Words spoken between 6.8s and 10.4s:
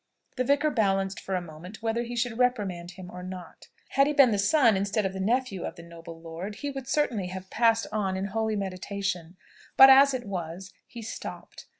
certainly have passed on in holy meditation, but, as it